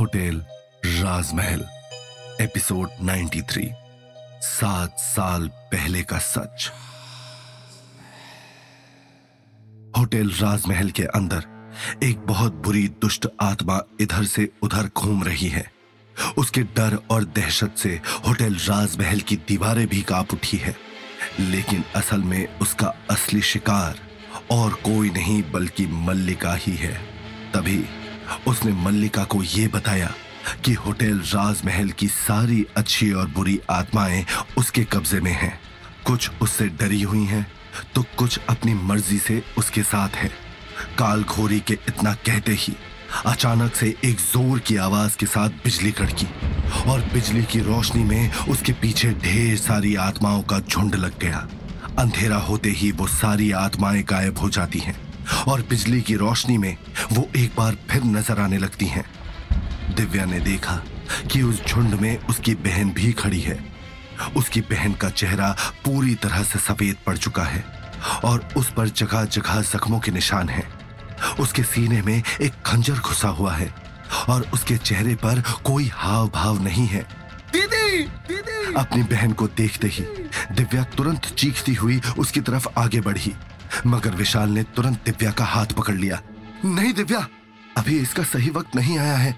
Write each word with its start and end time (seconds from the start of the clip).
Hotel 0.00 0.44
राजमहल, 0.84 1.66
episode 2.40 2.88
93 3.02 3.70
सात 4.42 4.96
साल 4.98 5.48
पहले 5.48 6.02
का 6.02 6.18
सच। 6.18 6.72
होटल 9.98 10.30
राजमहल 10.30 10.90
के 10.90 11.02
अंदर 11.02 11.72
एक 12.02 12.18
बहुत 12.18 12.54
बुरी 12.54 12.88
दुष्ट 12.88 13.28
आत्मा 13.40 13.80
इधर 14.00 14.24
से 14.24 14.48
उधर 14.62 14.90
घूम 14.98 15.24
रही 15.24 15.48
है। 15.48 15.72
उसके 16.38 16.60
डर 16.60 16.98
और 17.10 17.24
दहशत 17.24 17.74
से 17.78 18.00
होटल 18.28 18.54
राजमहल 18.54 19.20
की 19.20 19.36
दीवारें 19.36 19.86
भी 19.86 20.02
काँप 20.02 20.32
उठी 20.32 20.56
है। 20.56 20.76
लेकिन 21.40 21.84
असल 21.96 22.20
में 22.20 22.58
उसका 22.58 22.94
असली 23.10 23.42
शिकार 23.42 23.98
और 24.50 24.72
कोई 24.72 25.10
नहीं, 25.10 25.52
बल्कि 25.52 25.86
मल्लिका 25.86 26.54
ही 26.54 26.76
है। 26.76 26.94
तभी 27.52 27.84
उसने 28.46 28.72
मल्लिका 28.82 29.24
को 29.24 29.42
यह 29.44 29.68
बताया 29.68 30.12
कि 30.64 30.72
होटल 30.74 31.18
राजमहल 31.26 31.90
की 31.90 32.08
सारी 32.08 32.64
अच्छी 32.76 33.10
और 33.12 33.26
बुरी 33.28 33.58
आत्माएँ 33.70 34.24
उसके 34.58 34.84
कब्जे 34.84 35.20
में 35.20 35.32
हैं। 35.32 35.58
कुछ 36.06 36.30
उससे 36.42 36.66
डरी 36.80 37.00
हुई 37.02 37.24
हैं 37.24 37.46
तो 37.94 38.04
कुछ 38.18 38.38
अपनी 38.48 38.74
मर्ज़ी 38.74 39.18
से 39.18 39.42
उसके 39.58 39.82
साथ 39.82 40.16
है। 40.16 40.30
काल 40.98 41.22
घोरी 41.24 41.60
के 41.60 41.74
इतना 41.88 42.14
कहते 42.26 42.52
ही 42.52 42.74
अचानक 43.26 43.74
से 43.74 43.94
एक 44.04 44.18
ज़ोर 44.22 44.58
की 44.58 44.76
आवाज़ 44.78 45.16
के 45.18 45.26
साथ 45.26 45.50
बिजली 45.64 45.92
कड़की 45.92 46.26
और 46.90 47.00
बिजली 47.12 47.42
की 47.42 47.60
रोशनी 47.60 48.04
में 48.04 48.32
उसके 48.48 48.72
पीछे 48.72 49.10
ढेर 49.22 49.56
सारी 49.56 49.94
आत्माओं 50.00 50.42
का 50.42 50.58
झुंड 50.60 50.94
लग 50.94 51.18
गया। 51.18 51.46
अंधेरा 51.98 52.36
होते 52.38 52.70
ही 52.70 52.90
वो 52.92 53.06
सारी 53.08 53.50
आत्माएँ 53.52 54.02
गायब 54.02 54.38
हो 54.38 54.50
जाती 54.50 54.78
हैं। 54.78 54.96
और 55.48 55.62
बिजली 55.62 56.00
की 56.00 56.14
रोशनी 56.14 56.58
में 56.58 56.76
वो 57.12 57.28
एक 57.36 57.52
बार 57.56 57.76
फिर 57.90 58.04
नज़र 58.04 58.40
आने 58.40 58.58
लगती 58.58 58.86
हैं। 58.86 59.04
दिव्या 59.96 60.24
ने 60.24 60.40
देखा 60.40 60.76
कि 61.32 61.42
उस 61.42 61.64
झुंड 61.66 61.94
में 61.94 62.26
उसकी 62.26 62.54
बहन 62.54 62.90
भी 62.90 63.12
खड़ी 63.12 63.40
है। 63.40 63.58
उसकी 64.36 64.60
बहन 64.60 64.92
का 64.94 65.10
चेहरा 65.10 65.50
पूरी 65.84 66.14
तरह 66.14 66.42
से 66.42 66.58
सफ़ेद 66.58 66.96
पड़ 67.06 67.16
चुका 67.16 67.42
है 67.42 67.64
और 68.24 68.48
उस 68.56 68.72
पर 68.72 68.88
जगह 68.88 69.24
जगह 69.24 69.60
जख्मों 69.62 70.00
के 70.00 70.12
निशान 70.12 70.48
हैं। 70.48 70.68
उसके 71.40 71.62
सीने 71.62 72.02
में 72.02 72.16
एक 72.16 72.52
खंजर 72.66 72.98
घुसा 72.98 73.28
हुआ 73.28 73.52
है 73.54 73.72
और 74.28 74.46
उसके 74.54 74.76
चेहरे 74.76 75.14
पर 75.14 75.42
कोई 75.64 75.90
हाव 75.94 76.28
भाव 76.28 76.62
नहीं 76.62 76.86
है। 76.86 77.02
दीदी! 77.52 78.02
दीदी! 78.28 78.74
अपनी 78.74 79.02
बहन 79.02 79.32
को 79.32 79.46
देखते 79.56 79.88
ही 79.88 80.04
दिव्या 80.52 80.82
तुरंत 80.96 81.26
चीखती 81.38 81.74
हुई 81.74 82.00
उसकी 82.18 82.40
तरफ़ 82.40 82.68
आगे 82.78 83.00
बढ़ी। 83.00 83.34
मगर 83.86 84.14
विशाल 84.16 84.50
ने 84.50 84.62
तुरंत 84.76 85.02
दिव्या 85.04 85.30
का 85.30 85.44
हाथ 85.44 85.72
पकड़ 85.76 85.94
लिया। 85.94 86.20
नहीं 86.64 86.92
दिव्या, 86.92 87.26
अभी 87.78 87.98
इसका 87.98 88.22
सही 88.22 88.50
वक्त 88.50 88.76
नहीं 88.76 88.98
आया 88.98 89.16
है। 89.16 89.36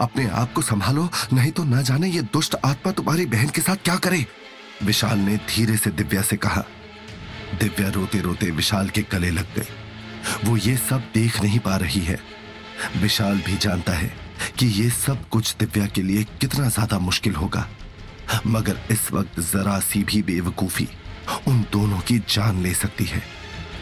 अपने 0.00 0.26
आप 0.26 0.52
को 0.52 0.62
संभालो, 0.62 1.08
नहीं 1.32 1.50
तो 1.52 1.64
न 1.64 1.82
जाने 1.82 2.08
ये 2.08 2.22
दुष्ट 2.22 2.56
आत्मा 2.64 2.92
तुम्हारी 2.92 3.26
बहन 3.26 3.48
के 3.48 3.60
साथ 3.60 3.76
क्या 3.76 3.96
करे। 3.96 4.24
विशाल 4.82 5.18
ने 5.18 5.36
धीरे 5.48 5.76
से 5.76 5.90
दिव्या 5.90 6.22
से 6.22 6.36
कहा। 6.36 6.64
दिव्या 7.60 7.88
रोते 7.88 8.20
रोते 8.20 8.50
विशाल 8.50 8.88
के 8.88 9.02
गले 9.12 9.30
लग 9.30 9.54
गई। 9.56 10.48
वो 10.48 10.56
ये 10.56 10.76
सब 10.78 11.10
देख 11.14 11.40
नहीं 11.42 11.58
पा 11.58 11.76
रही 11.76 12.00
है। 12.00 12.18
विशाल 12.96 13.38
भी 13.46 13.56
जानता 13.56 13.92
है 13.92 14.12
कि 14.58 14.66
ये 14.66 14.88
सब 14.90 15.28
कुछ 15.28 15.54
दिव्या 15.58 15.86
के 15.86 16.02
लिए 16.02 16.24
कितना 16.40 16.68
ज़्यादा 16.68 16.98
मुश्किल 16.98 17.34
होगा। 17.34 17.68
मगर 18.46 18.78
इस 18.90 19.12
वक्त 19.12 19.40
जरा 19.42 19.78
सी 19.80 20.02
भी 20.04 20.22
बेवकूफ़ी 20.22 20.88
उन 21.48 21.60
दोनों 21.72 21.98
की 21.98 22.18
जान 22.28 22.62
ले 22.62 22.74
सकती 22.74 23.04
है। 23.04 23.22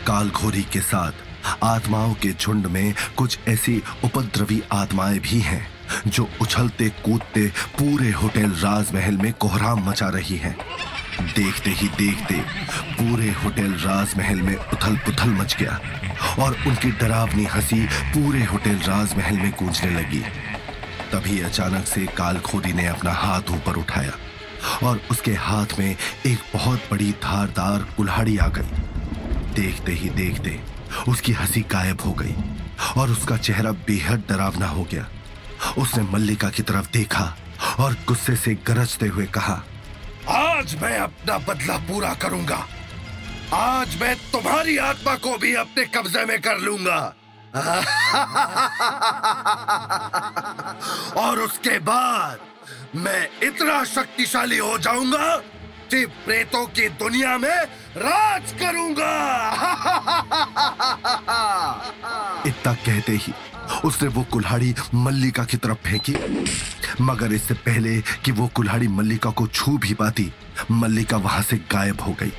काल 0.07 0.31
घोरी 0.31 0.63
के 0.63 0.81
साथ, 0.81 1.13
आत्माओं 1.63 2.15
के 2.15 2.33
झुंड 2.33 2.67
में 2.67 2.95
कुछ 3.17 3.39
ऐसी 3.49 3.83
उपद्रवी 4.05 4.63
आत्माएँ 4.73 5.19
भी 5.19 5.41
हैं, 5.41 5.67
जो 6.07 6.29
उछलते 6.41 6.89
कूदते 7.05 7.47
पूरे 7.79 8.11
होटल 8.11 8.51
राजमहल 8.51 9.17
में 9.17 9.33
कोहराम 9.33 9.89
मचा 9.89 10.09
रही 10.09 10.37
हैं। 10.37 10.57
देखते 11.35 11.71
ही 11.71 11.89
देखते 11.89 12.35
पूरे 12.93 13.31
होटल 13.31 13.73
राजमहल 13.73 14.41
में 14.43 14.55
उथल 14.57 14.97
पुथल 14.97 15.31
मच 15.31 15.57
गया 15.61 15.81
और 16.45 16.57
उनकी 16.67 16.91
डरावनी 16.91 17.45
हँसी 17.45 17.85
पूरे 17.87 18.45
होटल 18.45 18.79
राजमहल 18.87 19.37
में 19.37 19.51
गूंजने 19.51 19.91
लगी। 19.91 20.23
तभी 21.13 21.41
अचानक 21.41 21.87
से 21.87 22.07
कालखोरी 22.07 22.73
ने 22.73 22.87
अपना 22.87 23.13
हाथ 23.13 23.51
ऊपर 23.51 23.77
उठाया 23.77 24.13
और 24.83 25.01
उसके 25.11 25.33
हाथ 25.33 25.79
में 25.79 25.91
एक 26.27 26.39
बहुत 26.55 26.89
बड़ी 26.91 27.11
धारदार 27.23 27.87
कुल्हाड़ी 27.97 28.37
आ 28.39 28.49
गई। 28.49 28.90
देखते 29.55 29.93
ही 29.93 30.09
देखते 30.09 30.61
उसकी 31.09 31.33
हँसी 31.33 31.61
गायब 31.71 32.01
हो 32.01 32.13
गई 32.13 32.35
और 32.97 33.11
उसका 33.11 33.37
चेहरा 33.37 33.73
बेहद 33.87 34.25
डरावना 34.29 34.69
हो 34.69 34.85
गया। 34.85 35.09
उसने 35.79 36.03
मल्लिका 36.13 36.51
की 36.51 36.63
तरफ़ 36.63 36.91
देखा 36.93 37.37
और 37.81 37.93
गुस्से 38.09 38.37
से 38.37 38.55
गरजते 38.67 39.07
हुए 39.07 39.27
कहा, 39.27 39.63
आज 40.29 40.77
मैं 40.83 40.99
अपना 40.99 41.39
बदला 41.39 41.79
पूरा 41.89 42.15
करूँगा। 42.15 42.67
आज 43.55 44.01
मैं 44.01 44.17
तुम्हारी 44.33 44.77
आत्मा 44.79 45.15
को 45.15 45.39
भी 45.39 45.55
अपने 45.55 45.85
कब्जे 45.95 46.25
में 46.25 46.41
कर 46.41 46.59
लूँगा। 46.59 47.15
और 51.17 51.39
उसके 51.39 51.79
बाद 51.79 52.39
मैं 52.97 53.29
इतना 53.43 53.85
शक्तिशाली 53.85 54.59
हो 54.59 54.79
जाऊँगा 54.79 55.43
कि 55.91 56.05
प्रेतों 56.25 56.67
की 56.67 56.89
दुनिया 56.89 57.37
में 57.39 57.59
राज 57.97 58.53
करूँगा। 58.53 59.13
इतना 62.47 62.73
कहते 62.75 63.13
ही 63.13 63.33
उसने 63.85 64.09
वो 64.09 64.23
कुल्हाड़ी 64.23 64.75
मल्लिका 64.95 65.45
की 65.45 65.57
तरफ़ 65.57 65.79
फेंकी। 65.87 66.15
मगर 67.01 67.33
इससे 67.33 67.55
पहले 67.55 68.01
कि 68.25 68.33
वो 68.33 68.47
कुल्हाड़ी 68.55 68.89
मल्लिका 68.89 69.31
को 69.31 69.47
छू 69.47 69.79
भी 69.79 69.95
पाती, 69.95 70.33
मल्लिका 70.71 71.17
वहाँ 71.17 71.43
से 71.43 71.57
गायब 71.73 72.01
हो 72.01 72.13
गई। 72.13 72.33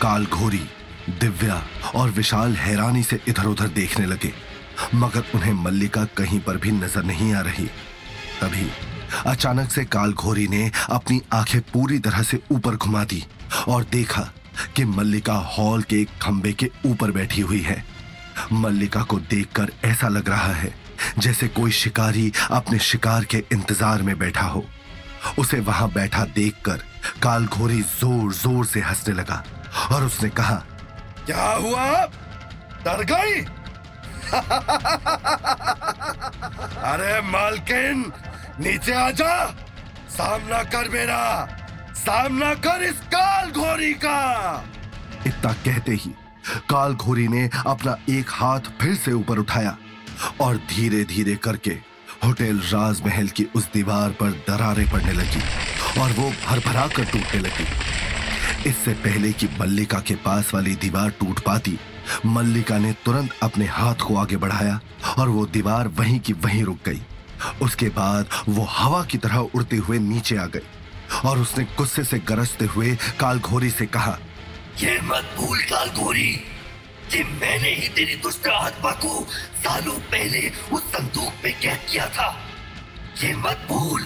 काल 0.00 0.26
घोरी 0.26 0.62
दिव्या 1.20 1.62
और 1.94 2.10
विशाल 2.10 2.54
हैरानी 2.56 3.02
से 3.02 3.20
इधर 3.28 3.46
उधर 3.46 3.68
देखने 3.68 4.06
लगे। 4.06 4.32
मगर 4.94 5.22
उन्हें 5.34 5.52
मल्लिका 5.52 6.04
कहीं 6.16 6.40
पर 6.40 6.56
भी 6.56 6.70
नज़र 6.72 7.02
नहीं 7.04 7.34
आ 7.34 7.40
रही। 7.40 7.66
तभी 8.40 8.70
अचानक 9.26 9.70
से 9.70 9.84
काल 9.84 10.12
घोरी 10.12 10.46
ने 10.48 10.70
अपनी 10.90 11.20
आँखें 11.32 11.60
पूरी 11.72 11.98
तरह 11.98 12.22
से 12.22 12.40
ऊपर 12.52 12.76
घुमा 12.76 13.04
दी 13.04 13.24
और 13.68 13.84
देखा 13.92 14.30
कि 14.76 14.84
मल्लिका 14.84 15.34
हॉल 15.56 15.82
के 15.82 16.00
एक 16.00 16.08
खंबे 16.22 16.52
के 16.52 16.70
ऊपर 16.86 17.10
बैठी 17.10 17.40
हुई 17.40 17.60
है। 17.60 17.84
मल्लिका 18.52 19.02
को 19.02 19.18
देखकर 19.30 19.72
ऐसा 19.84 20.08
लग 20.08 20.28
रहा 20.28 20.52
है 20.52 20.74
जैसे 21.18 21.48
कोई 21.48 21.70
शिकारी 21.72 22.32
अपने 22.50 22.78
शिकार 22.78 23.24
के 23.24 23.44
इंतज़ार 23.52 24.02
में 24.02 24.18
बैठा 24.18 24.46
हो। 24.46 24.64
उसे 25.38 25.60
वहाँ 25.60 25.88
बैठा 25.92 26.24
देखकर 26.34 26.82
काल 27.22 27.46
घोरी 27.46 27.80
ज़ोर 27.82 28.32
ज़ोर 28.32 28.66
से 28.66 28.80
हंसने 28.80 29.14
लगा 29.14 29.44
और 29.92 30.04
उसने 30.04 30.28
कहा, 30.30 30.54
क्या 31.26 31.50
हुआ? 31.52 32.06
डर 32.84 33.04
गई? 33.10 33.40
अरे 36.84 37.20
मालकिन 37.30 38.02
नीचे 38.60 38.92
आ 38.92 39.10
जा। 39.10 39.46
सामना 40.10 40.62
कर 40.64 40.88
मेरा। 40.88 41.22
सामना 41.96 42.52
कर 42.54 42.82
इस 42.82 43.00
काल 43.14 43.50
घोरी 43.50 43.92
का। 43.94 44.64
इतना 45.26 45.52
कहते 45.52 45.92
ही 45.92 46.10
काल 46.70 46.94
घोरी 46.94 47.26
ने 47.28 47.48
अपना 47.66 47.96
एक 48.10 48.30
हाथ 48.30 48.60
फिर 48.80 48.94
से 48.94 49.12
ऊपर 49.12 49.38
उठाया 49.38 49.76
और 50.40 50.56
धीरे 50.70 51.04
धीरे 51.04 51.34
करके 51.36 51.70
होटल 52.24 52.58
राजमहल 52.64 53.28
की 53.28 53.46
उस 53.54 53.68
दीवार 53.72 54.10
पर 54.10 54.30
दरारें 54.48 54.90
पड़ने 54.90 55.12
लगी 55.12 55.40
और 56.00 56.12
वो 56.12 56.30
भर 56.46 56.58
भरा 56.58 56.86
कर 56.86 57.04
टूटने 57.04 57.40
लगी। 57.40 57.66
इससे 58.70 58.92
पहले 58.92 59.32
कि 59.32 59.48
मल्लिका 59.60 59.98
के 59.98 60.14
पास 60.14 60.54
वाली 60.54 60.74
दीवार 60.74 61.10
टूट 61.10 61.40
पाती, 61.40 61.78
मल्लिका 62.26 62.78
ने 62.78 62.92
तुरंत 63.04 63.30
अपने 63.42 63.66
हाथ 63.66 63.94
को 63.94 64.16
आगे 64.16 64.36
बढ़ाया 64.36 64.80
और 65.18 65.28
वो 65.28 65.46
दीवार 65.46 65.88
वहीं 65.88 66.20
की 66.20 66.32
वहीं 66.32 66.64
रुक 66.64 66.78
गई। 66.86 67.02
उसके 67.62 67.88
बाद 67.96 68.28
वो 68.48 68.64
हवा 68.70 69.02
की 69.04 69.18
तरह 69.18 69.38
उड़ते 69.54 69.76
हुए 69.78 69.98
नीचे 70.00 70.36
आ 70.36 70.46
गई 70.46 70.66
और 71.24 71.38
उसने 71.38 71.64
गुस्से 71.76 72.04
से 72.04 72.18
गरजते 72.28 72.64
हुए 72.66 72.94
कालघोरी 73.20 73.70
से 73.70 73.86
कहा, 73.88 74.18
ये 74.80 75.00
मत 75.02 75.34
भूल 75.36 75.58
काल 75.62 75.88
गोरी 75.98 76.32
कि 77.12 77.22
मैंने 77.22 77.70
ही 77.70 77.88
तेरी 77.96 78.14
दुष्ट 78.22 78.46
आत्मा 78.48 78.90
को 79.02 79.20
सालों 79.64 79.98
पहले 80.10 80.50
उस 80.72 80.82
संदूक 80.92 81.44
में 81.44 81.52
कैद 81.60 81.80
किया 81.90 82.06
था। 82.08 82.28
ये 83.22 83.34
मत 83.36 83.66
भूल 83.68 84.02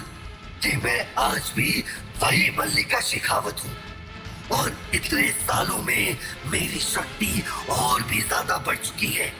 कि 0.63 0.75
मैं 0.77 0.99
आज 1.19 1.51
भी 1.55 1.83
वही 2.23 2.49
मल्लिका 2.57 2.99
शेखावत 3.01 3.63
हूँ 3.63 4.57
और 4.57 4.75
इतने 4.95 5.27
सालों 5.39 5.77
में 5.83 6.17
मेरी 6.51 6.79
शक्ति 6.81 7.43
और 7.71 8.03
भी 8.03 8.21
ज़्यादा 8.21 8.57
बढ़ 8.67 8.77
चुकी 8.77 9.07
है। 9.09 9.31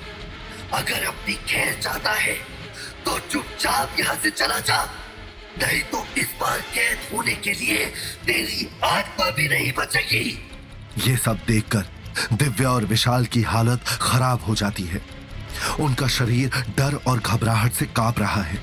अगर 0.73 1.05
अपनी 1.07 1.33
खैर 1.47 1.79
चाहता 1.81 2.11
है 2.13 2.35
तो 3.05 3.19
चुपचाप 3.19 3.89
यहाँ 3.99 4.15
से 4.15 4.29
चला 4.29 4.59
जा। 4.59 4.89
नहीं 5.63 5.81
तो 5.81 6.05
इस 6.17 6.27
बार 6.41 6.59
कैद 6.59 6.97
होने 7.13 7.35
के 7.35 7.53
लिए 7.53 7.85
तेरी 8.25 8.69
आत्मा 8.83 9.29
भी 9.29 9.49
नहीं 9.49 9.73
बचेगी। 9.77 10.39
ये 11.07 11.17
सब 11.17 11.39
देखकर 11.47 11.85
दिव्या 12.33 12.69
और 12.69 12.85
विशाल 12.85 13.25
की 13.25 13.41
हालत 13.41 13.81
खराब 14.01 14.43
हो 14.43 14.55
जाती 14.55 14.83
है। 14.83 15.01
उनका 15.79 16.07
शरीर 16.07 16.51
डर 16.77 16.99
और 17.07 17.19
घबराहट 17.19 17.71
से 17.71 17.85
काँप 17.85 18.19
रहा 18.19 18.41
है 18.41 18.59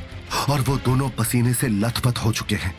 और 0.50 0.60
वो 0.60 0.76
दोनों 0.76 1.10
पसीने 1.10 1.54
से 1.54 1.68
लथपथ 1.68 2.18
हो 2.18 2.32
चुके 2.32 2.54
हैं। 2.54 2.74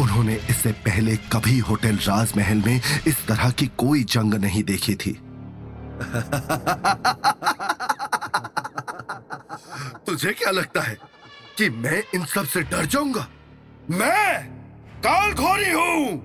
उन्होंने 0.00 0.40
इससे 0.50 0.72
पहले 0.72 1.18
कभी 1.32 1.58
होटल 1.58 1.96
राजमहल 1.96 2.62
में 2.66 2.80
इस 3.06 3.26
तरह 3.26 3.50
की 3.50 3.70
कोई 3.78 4.04
जंग 4.04 4.34
नहीं 4.34 4.64
देखी 4.64 4.94
थी। 4.94 5.20
तुझे 10.06 10.32
क्या 10.32 10.50
लगता 10.50 10.80
है 10.80 10.98
कि 11.58 11.70
मैं 11.70 12.02
इन 12.14 12.24
सबसे 12.24 12.60
डर 12.60 12.84
जाऊँगा? 12.84 13.28
मैं 13.90 14.48
काल 14.98 15.32
घोरी 15.32 15.70
हूँ, 15.70 16.22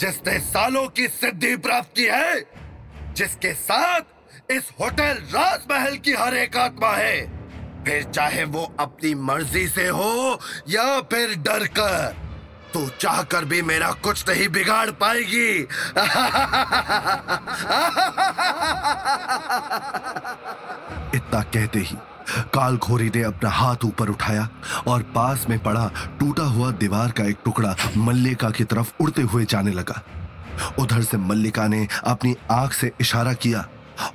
जिसने 0.00 0.40
सालों 0.40 0.88
की 0.88 1.08
सिद्धि 1.08 1.56
प्राप्त 1.56 1.90
की 1.96 2.04
है, 2.04 2.50
जिसके 3.14 3.54
साथ 3.54 4.00
इस 4.50 4.70
होटल 4.80 5.04
राजमहल 5.04 5.96
की 5.96 6.12
हर 6.12 6.34
एक 6.34 6.56
आत्मा 6.56 6.92
है। 6.92 7.44
फिर 7.84 8.02
चाहे 8.02 8.44
वो 8.44 8.74
अपनी 8.80 9.14
मर्ज़ी 9.14 9.68
से 9.68 9.88
हो 9.88 10.40
या 10.68 11.00
फिर 11.00 11.34
डर 11.34 11.66
कर, 11.66 12.16
तू 12.72 12.88
चाह 12.88 13.22
कर 13.22 13.44
भी 13.44 13.62
मेरा 13.62 13.92
कुछ 13.92 14.28
नहीं 14.28 14.48
बिगाड़ 14.48 14.90
पाएगी। 14.90 15.58
इतना 21.16 21.42
कहते 21.42 21.78
ही। 21.78 21.96
काल 22.54 22.76
घोरी 22.76 23.10
ने 23.14 23.22
अपना 23.22 23.50
हाथ 23.50 23.76
ऊपर 23.84 24.08
उठाया 24.08 24.48
और 24.86 25.02
पास 25.14 25.46
में 25.50 25.62
पड़ा 25.62 25.90
टूटा 26.20 26.42
हुआ 26.42 26.70
दीवार 26.70 27.10
का 27.10 27.24
एक 27.24 27.36
टुकड़ा 27.44 27.76
मल्लिका 27.96 28.50
की 28.50 28.64
तरफ़ 28.64 28.92
उड़ते 29.00 29.22
हुए 29.22 29.44
जाने 29.44 29.70
लगा। 29.70 30.02
उधर 30.78 31.02
से 31.02 31.16
मल्लिका 31.16 31.66
ने 31.66 31.88
अपनी 32.04 32.36
आँख 32.50 32.72
से 32.72 32.92
इशारा 33.00 33.32
किया 33.32 33.68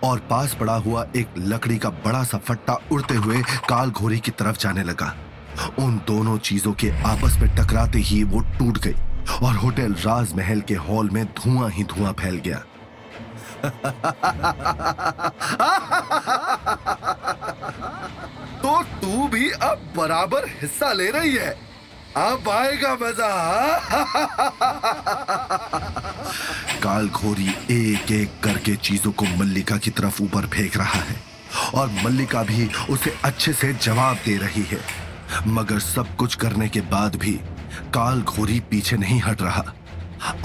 और 0.04 0.20
पास 0.20 0.58
पड़ा 0.60 0.76
हुआ 0.76 1.08
एक 1.16 1.28
लकड़ी 1.38 1.78
का 1.78 1.90
बड़ा 2.06 2.24
सा 2.24 2.38
फट्टा 2.38 2.78
उड़ते 2.92 3.16
हुए 3.16 3.44
काल 3.70 3.92
घोरी 3.92 4.20
की 4.20 4.32
तरफ़ 4.32 4.58
जाने 4.58 4.84
लगा। 4.84 5.16
उन 5.80 6.02
दोनों 6.08 6.38
चीज़ों 6.38 6.74
के 6.74 7.04
आपस 7.04 7.38
में 7.42 7.56
टकराते 7.56 8.00
ही 8.00 8.24
वो 8.24 8.46
टूट 8.58 8.78
गई 8.78 8.96
और 9.44 9.56
होटल 9.56 9.96
राजमहल 10.00 10.62
के 10.62 10.76
हॉल 10.88 11.10
में 11.10 11.26
धुआँ 11.26 11.70
ही 11.70 11.84
धुआँ 11.84 12.14
फैल 12.14 12.38
गया। 12.38 12.64
तो 18.70 18.82
तू 18.84 19.28
भी 19.28 19.50
अब 19.50 19.94
बराबर 19.98 20.46
हिस्सा 20.50 20.94
ले 20.94 21.10
रही 21.12 21.36
है। 21.36 21.50
अब 22.18 22.50
आएगा 22.50 22.94
मज़ा। 22.94 23.30
काल 26.84 27.08
घोरी 27.08 27.48
एक 27.72 28.12
एक 28.12 28.44
करके 28.44 28.76
चीज़ों 28.76 29.12
को 29.12 29.26
मल्लिका 29.26 29.78
की 29.78 29.92
तरफ़ 29.92 30.24
ऊपर 30.24 30.48
फेंक 30.48 30.78
रहा 30.78 31.00
है 31.00 31.16
और 31.76 31.90
मल्लिका 32.06 32.44
भी 32.44 32.70
उसे 32.90 33.18
अच्छे 33.24 33.54
से 33.54 33.74
जवाब 33.74 34.18
दे 34.26 34.38
रही 34.38 34.64
है। 34.64 34.80
मगर 35.48 35.80
सब 35.80 36.16
कुछ 36.16 36.36
करने 36.36 36.70
के 36.70 36.82
बाद 36.82 37.16
भी 37.16 37.32
काल 37.94 38.22
घोरी 38.22 38.60
पीछे 38.60 38.98
नहीं 38.98 39.22
हट 39.22 39.42
रहा। 39.42 39.64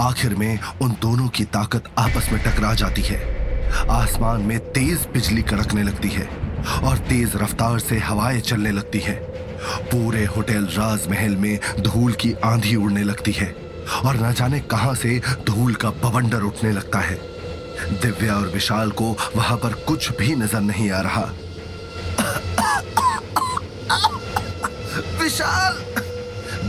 आखिर 0.01 0.35
में 0.35 0.59
उन 0.83 0.97
दोनों 1.03 1.29
की 1.29 1.45
ताकत 1.45 1.85
आपस 1.99 2.29
में 2.33 2.43
टकरा 2.43 2.75
जाती 2.75 3.03
है। 3.03 3.23
आसमान 3.91 4.41
में 4.41 4.59
तेज 4.59 5.09
बिजली 5.13 5.43
कड़कने 5.43 5.83
लगती 5.83 6.09
है। 6.09 6.44
और 6.85 6.99
तेज 7.09 7.37
रफ्तार 7.37 7.79
से 7.79 7.99
हवाएँ 7.99 8.41
चलने 8.41 8.71
लगती 8.73 8.99
है। 8.99 9.15
पूरे 9.91 10.25
होटल 10.27 10.67
राजमहल 10.73 11.37
में 11.37 11.59
धूल 11.81 12.13
की 12.13 12.33
आंधी 12.45 12.75
उड़ने 12.77 13.03
लगती 13.03 13.33
है 13.33 13.55
और 14.05 14.17
न 14.17 14.33
जाने 14.33 14.61
कहाँ 14.71 14.95
से 14.95 15.21
धूल 15.47 15.75
का 15.75 15.91
बवंडर 16.03 16.43
उठने 16.43 16.73
लगता 16.73 16.99
है। 16.99 17.19
दिव्या 18.03 18.35
और 18.35 18.49
विशाल 18.49 18.91
को 18.91 19.17
वहाँ 19.37 19.57
पर 19.59 19.73
कुछ 19.87 20.11
भी 20.19 20.35
नज़र 20.35 20.61
नहीं 20.61 20.91
आ 20.91 21.01
रहा। 21.01 21.25
विशाल! 25.21 25.79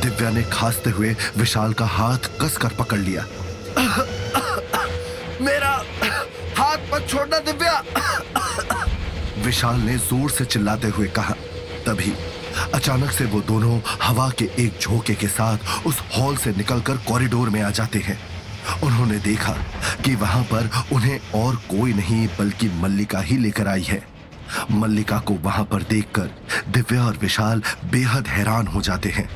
दिव्या 0.01 0.29
ने 0.29 0.43
खांसते 0.43 0.89
हुए 0.89 1.15
विशाल 1.37 1.73
का 1.73 1.85
हाथ 1.85 2.29
कसकर 2.41 2.75
पकड़ 2.79 2.99
लिया। 2.99 3.25
मेरा 5.41 5.71
हाथ 6.57 6.93
मत 6.93 7.07
छोड़ना 7.09 7.39
दिव्या। 7.41 7.81
विशाल 9.45 9.79
ने 9.79 9.97
ज़ोर 9.99 10.29
से 10.31 10.45
चिल्लाते 10.45 10.87
हुए 10.87 11.07
कहा, 11.07 11.33
तभी 11.85 12.13
अचानक 12.73 13.11
से 13.11 13.25
वो 13.25 13.41
दोनों 13.41 13.79
हवा 14.03 14.29
के 14.39 14.45
एक 14.59 14.79
झोंके 14.81 15.15
के 15.15 15.27
साथ 15.27 15.85
उस 15.87 15.99
हॉल 16.15 16.37
से 16.37 16.51
निकलकर 16.51 16.97
कॉरिडोर 17.07 17.49
में 17.49 17.61
आ 17.61 17.69
जाते 17.69 17.99
हैं। 17.99 18.17
उन्होंने 18.83 19.17
देखा 19.19 19.53
कि 20.05 20.15
वहाँ 20.15 20.43
पर 20.43 20.69
उन्हें 20.93 21.31
और 21.35 21.55
कोई 21.69 21.93
नहीं, 21.93 22.27
बल्कि 22.39 22.69
मल्लिका 22.81 23.19
ही 23.19 23.37
लेकर 23.37 23.67
आई 23.67 23.83
है। 23.83 24.01
मल्लिका 24.71 25.19
को 25.19 25.33
वहाँ 25.43 25.65
पर 25.65 25.83
देखकर 25.83 26.29
दिव्या 26.69 27.05
और 27.05 27.17
विशाल 27.17 27.61
बेहद 27.91 28.27
हैरान 28.27 28.67
हो 28.67 28.81
जाते 28.81 29.09
हैं। 29.09 29.29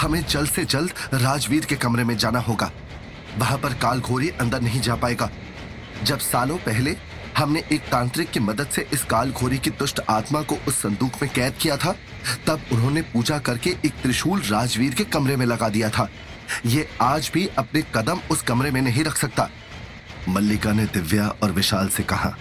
हमें 0.00 0.24
जल्द 0.26 0.48
से 0.48 0.64
जल्द 0.66 0.92
राजवीर 1.14 1.64
के 1.64 1.76
कमरे 1.76 2.04
में 2.04 2.16
जाना 2.16 2.38
होगा। 2.40 2.70
वहाँ 3.38 3.58
पर 3.58 3.74
काल 3.82 4.00
घोरी 4.00 4.28
अंदर 4.40 4.60
नहीं 4.60 4.80
जा 4.80 4.94
पाएगा। 4.96 5.30
जब 6.04 6.18
सालों 6.20 6.56
पहले 6.58 6.96
हमने 7.36 7.62
एक 7.72 7.80
तांत्रिक 7.82 8.30
की 8.30 8.40
मदद 8.40 8.66
से 8.66 8.86
इस 8.92 9.04
काल 9.04 9.30
घोरी 9.30 9.58
की 9.58 9.70
दुष्ट 9.72 10.00
आत्मा 10.10 10.42
को 10.42 10.56
उस 10.68 10.80
संदूक 10.82 11.22
में 11.22 11.30
कैद 11.34 11.54
किया 11.60 11.76
था। 11.76 11.94
तब 12.46 12.60
उन्होंने 12.72 13.02
पूजा 13.12 13.38
करके 13.38 13.70
एक 13.86 13.92
त्रिशूल 14.02 14.42
राजवीर 14.42 14.94
के 14.94 15.04
कमरे 15.06 15.36
में 15.36 15.46
लगा 15.46 15.68
दिया 15.68 15.88
था। 15.90 16.08
ये 16.66 16.88
आज 17.00 17.30
भी 17.34 17.46
अपने 17.58 17.82
कदम 17.94 18.20
उस 18.30 18.42
कमरे 18.42 18.70
में 18.70 18.80
नहीं 18.82 19.04
रख 19.04 19.16
सकता। 19.16 19.48
मल्लिका 20.28 20.72
ने 20.72 20.84
दिव्या 20.86 21.28
और 21.42 21.52
विशाल 21.52 21.88
से 21.88 22.02
कहा, 22.04 22.34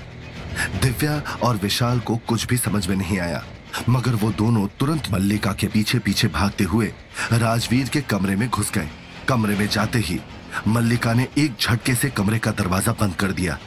दिव्या 0.82 1.22
और 1.44 1.58
विशाल 1.58 2.00
को 2.00 2.16
कुछ 2.28 2.46
भी 2.48 2.58
समझ 2.58 2.88
में 2.88 2.96
नहीं 2.96 3.20
आया, 3.20 3.44
मगर 3.90 4.16
वो 4.16 4.32
दोनों 4.34 4.68
तुरंत 4.80 5.12
मल्लिका 5.12 5.54
के 5.54 5.68
पीछे 5.68 6.00
पीछे 6.00 6.28
भागते 6.30 6.64
हुए 6.64 6.92
राजवीर 7.34 7.90
के 7.90 8.02
कमरे 8.04 8.36
में 8.36 8.48
घुस 8.50 8.72
गए। 8.72 8.90
कमरे 9.28 9.56
में 9.56 9.68
जाते 9.68 10.00
ही 10.00 10.20
मल्लिका 10.68 11.14
ने 11.14 11.28
एक 11.38 11.56
झटके 11.60 11.96
से 11.96 12.10
कमरे 12.10 12.40
का 12.40 12.52
दरवाज़ा 12.52 12.92
बंद 12.92 13.16
कर 13.16 13.32
दिया। 13.32 13.58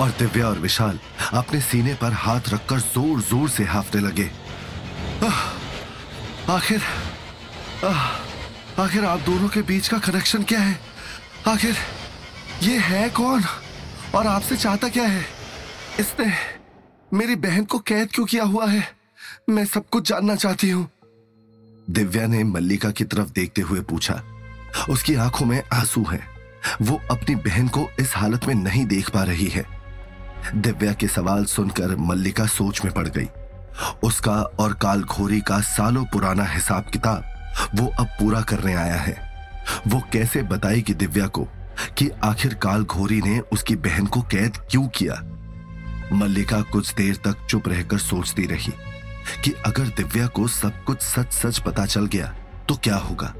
और 0.00 0.10
दिव्या 0.18 0.46
और 0.48 0.58
विशाल 0.58 0.98
अपने 1.32 1.60
सीने 1.60 1.94
पर 1.94 2.12
हाथ 2.12 2.48
रखकर 2.48 2.80
ज़ोर 2.80 3.20
ज़ोर 3.20 3.48
से 3.48 3.64
हाफने 3.64 4.00
लगे। 4.00 4.30
आखिर 6.50 6.82
आखिर 8.78 9.04
आप 9.04 9.20
दोनों 9.20 9.48
के 9.48 9.62
बीच 9.62 9.88
का 9.88 9.98
कनेक्शन 9.98 10.42
क्या 10.42 10.60
है? 10.60 10.78
आखिर 11.48 11.76
ये 12.62 12.78
है 12.78 13.08
कौन? 13.10 13.44
और 14.14 14.26
आपसे 14.26 14.56
चाहता 14.56 14.88
क्या 14.88 15.04
है? 15.04 15.24
इसने 16.00 16.32
मेरी 17.12 17.36
बहन 17.36 17.64
को 17.64 17.78
कैद 17.78 18.10
क्यों 18.14 18.26
किया 18.26 18.44
हुआ 18.44 18.66
है? 18.66 18.86
मैं 19.50 19.64
सब 19.64 19.88
कुछ 19.88 20.08
जानना 20.08 20.34
चाहती 20.36 20.70
हूँ। 20.70 20.88
दिव्या 21.90 22.26
ने 22.26 22.42
मल्लिका 22.44 22.90
की 22.90 23.04
तरफ़ 23.04 23.30
देखते 23.30 23.62
हुए 23.62 23.80
पूछा। 23.80 24.22
उसकी 24.90 25.14
आँखों 25.16 25.46
में 25.46 25.62
आँसू 25.72 26.04
हैं। 26.04 26.26
वो 26.82 27.00
अपनी 27.10 27.34
बहन 27.34 27.68
को 27.68 27.88
इस 28.00 28.16
हालत 28.16 28.46
में 28.46 28.54
नहीं 28.54 28.86
देख 28.86 29.10
पा 29.10 29.22
रही 29.22 29.46
है। 29.46 29.64
दिव्या 30.54 30.92
के 30.92 31.08
सवाल 31.08 31.44
सुनकर 31.44 31.96
मल्लिका 31.96 32.46
सोच 32.46 32.84
में 32.84 32.94
पड़ 32.94 33.08
गई। 33.08 33.28
उसका 34.02 34.32
और 34.32 34.72
काल 34.72 35.02
घोरी 35.02 35.40
का 35.40 35.60
सालों 35.60 36.04
पुराना 36.04 36.44
हिसाब 36.44 36.84
किताब 36.84 37.24
वो 37.74 37.86
अब 38.00 38.06
पूरा 38.06 38.40
करने 38.40 38.74
आया 38.74 38.96
है। 38.96 39.18
वो 39.88 40.02
कैसे 40.12 40.42
बताएगी 40.42 40.94
दिव्या 40.94 41.26
को 41.26 41.48
कि 41.98 42.10
आखिर 42.24 42.54
काल 42.54 42.84
घोरी 42.84 43.20
ने 43.22 43.40
उसकी 43.52 43.76
बहन 43.76 44.06
को 44.06 44.22
कैद 44.22 44.56
क्यों 44.70 44.86
किया? 44.88 45.20
मल्लिका 46.12 46.60
कुछ 46.62 46.94
देर 46.94 47.16
तक 47.16 47.46
चुप 47.46 47.68
रहकर 47.68 47.98
सोचती 47.98 48.46
रही 48.46 48.72
कि 49.44 49.52
अगर 49.66 49.82
दिव्या 49.82 50.26
को 50.26 50.46
सब 50.48 50.84
कुछ 50.84 51.02
सच 51.02 51.32
सच 51.32 51.58
पता 51.58 51.86
चल 51.86 52.06
गया 52.06 52.34
तो 52.68 52.74
क्या 52.74 52.96
होगा? 52.96 53.34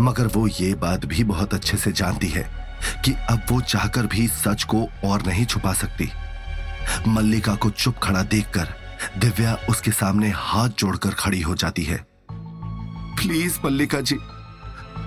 मगर 0.00 0.26
वो 0.26 0.46
ये 0.48 0.74
बात 0.74 1.04
भी 1.04 1.24
बहुत 1.24 1.54
अच्छे 1.54 1.76
से 1.76 1.92
जानती 1.92 2.28
है 2.28 2.42
कि 3.04 3.12
अब 3.30 3.46
वो 3.50 3.60
चाहकर 3.60 4.06
भी 4.06 4.26
सच 4.28 4.64
को 4.64 4.86
और 5.04 5.26
नहीं 5.26 5.44
छुपा 5.46 5.72
सकती। 5.72 6.10
मल्लिका 7.08 7.54
को 7.54 7.70
चुप 7.70 7.98
खड़ा 7.98 8.22
देखकर 8.22 8.74
दिव्या 9.18 9.56
उसके 9.70 9.90
सामने 9.90 10.30
हाथ 10.36 10.68
जोड़कर 10.68 11.14
खड़ी 11.14 11.40
हो 11.40 11.54
जाती 11.54 11.84
है। 11.84 11.96
प्लीज़ 13.16 13.58
मल्लिका 13.64 14.00
जी, 14.00 14.18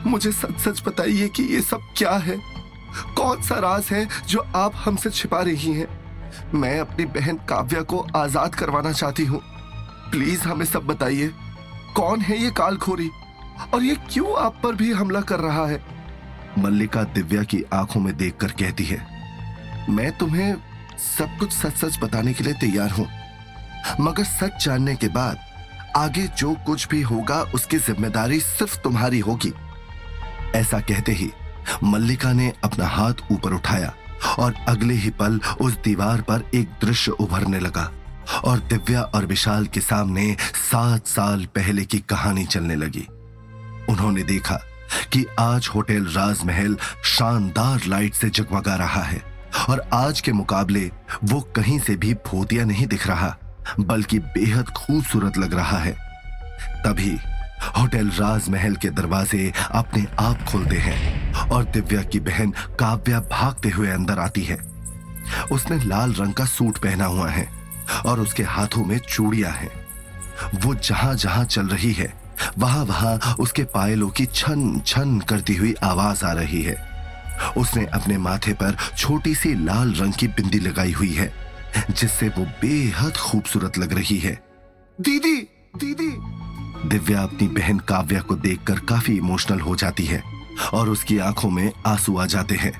मुझे 0.05 0.31
सच 0.31 0.59
सच 0.59 0.81
बताइए 0.87 1.27
कि 1.29 1.43
ये 1.43 1.61
सब 1.61 1.81
क्या 1.97 2.15
है? 2.17 2.37
कौन 3.17 3.41
सा 3.41 3.59
राज 3.59 3.89
है 3.91 4.07
जो 4.27 4.45
आप 4.55 4.73
हमसे 4.75 5.09
छिपा 5.09 5.41
रही 5.41 5.73
हैं? 5.73 5.87
मैं 6.53 6.79
अपनी 6.79 7.05
बहन 7.05 7.37
काव्या 7.49 7.81
को 7.81 7.99
आज़ाद 8.15 8.55
करवाना 8.55 8.91
चाहती 8.91 9.25
हूँ। 9.25 9.41
प्लीज़ 10.11 10.41
हमें 10.41 10.65
सब 10.65 10.85
बताइए, 10.85 11.27
कौन 11.95 12.21
है 12.21 12.37
ये 12.37 12.51
कालखोरी? 12.51 13.09
और 13.73 13.83
ये 13.83 13.95
क्यों 14.09 14.37
आप 14.37 14.59
पर 14.63 14.75
भी 14.75 14.91
हमला 14.91 15.21
कर 15.21 15.39
रहा 15.39 15.65
है? 15.67 15.81
मल्लिका 16.59 17.03
दिव्या 17.03 17.43
की 17.43 17.63
आँखों 17.73 17.99
में 18.01 18.15
देखकर 18.17 18.51
कहती 18.51 18.83
है, 18.83 19.05
मैं 19.89 20.11
तुम्हें 20.17 20.55
सब 20.97 21.37
कुछ 21.39 21.51
सच 21.51 21.75
सच 21.75 21.99
बताने 22.03 22.33
के 22.33 22.43
लिए 22.43 22.53
तैयार 22.53 22.91
हूँ। 22.91 23.07
मगर 23.99 24.23
सच 24.23 24.63
जानने 24.65 24.95
के 24.95 25.07
बाद, 25.07 25.37
आगे 25.97 26.27
जो 26.27 26.53
कुछ 26.65 26.87
भी 26.87 27.01
होगा, 27.01 27.41
उसकी 27.55 27.77
ज़िम्मेदारी 27.77 28.39
सिर्फ़ 28.39 28.77
तुम्हारी 28.79 29.19
होगी। 29.19 29.53
ऐसा 30.55 30.79
कहते 30.79 31.11
ही, 31.11 31.29
मल्लिका 31.83 32.31
ने 32.33 32.51
अपना 32.63 32.87
हाथ 32.87 33.31
ऊपर 33.31 33.53
उठाया 33.53 33.93
और 34.39 34.53
अगले 34.67 34.93
ही 34.93 35.09
पल 35.09 35.39
उस 35.61 35.77
दीवार 35.83 36.21
पर 36.21 36.49
एक 36.55 36.69
दृश्य 36.81 37.11
उभरने 37.11 37.59
लगा 37.59 37.91
और 38.43 38.59
दिव्या 38.59 39.01
और 39.01 39.25
विशाल 39.25 39.65
के 39.65 39.81
सामने 39.81 40.35
सात 40.55 41.07
साल 41.07 41.45
पहले 41.45 41.85
की 41.85 41.99
कहानी 41.99 42.45
चलने 42.45 42.75
लगी। 42.75 43.07
उन्होंने 43.89 44.23
देखा 44.23 44.59
कि 45.13 45.25
आज 45.39 45.67
होटल 45.75 46.05
राजमहल 46.07 46.77
शानदार 47.05 47.85
लाइट 47.87 48.13
से 48.13 48.29
जगमगा 48.29 48.75
रहा 48.75 49.01
है 49.03 49.21
और 49.69 49.87
आज 49.93 50.21
के 50.21 50.31
मुकाबले 50.31 50.91
वो 51.23 51.39
कहीं 51.55 51.79
से 51.79 51.95
भी 51.95 52.13
भूतिया 52.27 52.65
नहीं 52.65 52.87
दिख 52.87 53.07
रहा, 53.07 53.35
बल्कि 53.79 54.19
बेहद 54.19 54.69
खूबसूरत 54.69 55.37
लग 55.37 55.53
रहा 55.53 55.77
है। 55.77 55.91
तभी 56.85 57.17
होटल 57.77 58.09
राजमहल 58.09 58.75
के 58.75 58.89
दरवाजे 58.89 59.51
अपने 59.71 60.05
आप 60.19 60.43
खोलते 60.43 60.77
हैं 60.77 61.49
और 61.49 61.63
दिव्या 61.65 62.01
की 62.03 62.19
बहन 62.19 62.51
काव्या 62.79 63.19
भागते 63.31 63.69
हुए 63.69 63.89
अंदर 63.89 64.19
आती 64.19 64.43
है। 64.43 64.57
उसने 65.51 65.77
लाल 65.83 66.13
रंग 66.13 66.33
का 66.33 66.45
सूट 66.45 66.77
पहना 66.77 67.05
हुआ 67.05 67.29
है 67.29 67.47
और 68.05 68.19
उसके 68.19 68.43
हाथों 68.43 68.85
में 68.85 68.97
चूड़ियाँ 68.99 69.51
हैं। 69.51 69.71
वो 70.55 70.73
जहाँ 70.75 71.13
जहाँ 71.15 71.43
चल 71.45 71.67
रही 71.67 71.91
है 71.93 72.13
वहाँ 72.57 72.85
वहाँ 72.85 73.35
उसके 73.39 73.63
पायलों 73.63 74.09
की 74.09 74.25
छन 74.25 74.81
छन 74.85 75.19
करती 75.19 75.55
हुई 75.55 75.73
आवाज़ 75.83 76.25
आ 76.25 76.31
रही 76.31 76.61
है। 76.61 76.75
उसने 77.57 77.85
अपने 77.85 78.17
माथे 78.17 78.53
पर 78.53 78.77
छोटी 78.97 79.35
सी 79.35 79.53
लाल 79.65 79.93
रंग 79.93 80.13
की 80.13 80.27
बिंदी 80.27 80.59
लगाई 80.59 80.91
हुई 80.91 81.13
है, 81.13 81.33
जिससे 81.91 82.29
वो 82.29 82.45
बेहद 82.61 83.17
खूबसूरत 83.17 83.77
लग 83.77 83.93
रही 83.93 84.17
है। 84.17 84.33
दीदी 85.01 85.37
दीदी। 85.77 86.11
दिव्या 86.89 87.21
अपनी 87.21 87.47
बहन 87.47 87.79
काव्या 87.79 88.21
को 88.21 88.35
देखकर 88.35 88.79
काफ़ी 88.79 89.17
इमोशनल 89.17 89.59
हो 89.59 89.75
जाती 89.75 90.05
है 90.05 90.23
और 90.73 90.89
उसकी 90.89 91.17
आँखों 91.17 91.49
में 91.49 91.71
आँसू 91.87 92.17
आ 92.17 92.25
जाते 92.25 92.55
हैं। 92.55 92.73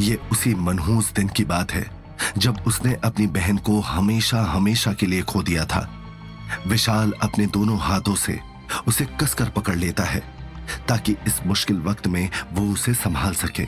ये 0.00 0.18
उसी 0.32 0.54
मनहूस 0.54 1.12
दिन 1.12 1.28
की 1.28 1.44
बात 1.44 1.72
है, 1.72 1.86
जब 2.38 2.60
उसने 2.66 2.94
अपनी 3.04 3.26
बहन 3.26 3.56
को 3.56 3.80
हमेशा 3.80 4.42
हमेशा 4.42 4.92
के 4.92 5.06
लिए 5.06 5.22
खो 5.22 5.42
दिया 5.42 5.64
था। 5.64 5.88
विशाल 6.66 7.12
अपने 7.22 7.46
दोनों 7.46 7.78
हाथों 7.78 8.14
से 8.14 8.40
उसे 8.86 9.04
कसकर 9.20 9.48
पकड़ 9.48 9.76
लेता 9.76 10.04
है, 10.04 10.22
ताकि 10.88 11.16
इस 11.26 11.40
मुश्किल 11.46 11.80
वक्त 11.80 12.06
में 12.06 12.30
वो 12.52 12.72
उसे 12.72 12.94
संभाल 12.94 13.34
सके। 13.34 13.62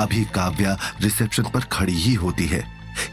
अभी 0.00 0.24
काव्या 0.24 0.78
रिसेप्शन 1.00 1.42
पर 1.42 1.60
खड़ी 1.60 1.94
ही 1.94 2.14
होती 2.14 2.46
है, 2.46 2.64